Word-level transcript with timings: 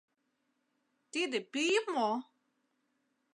Тиде 1.11 1.37
пӱй 1.51 1.75
мо? 1.93 2.11